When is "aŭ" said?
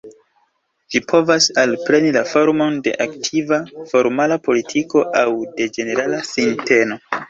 5.25-5.31